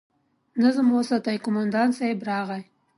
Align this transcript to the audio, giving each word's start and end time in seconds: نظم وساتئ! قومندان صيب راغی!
نظم 0.63 0.87
وساتئ! 0.97 1.37
قومندان 1.45 1.89
صيب 1.99 2.17
راغی! 2.29 2.61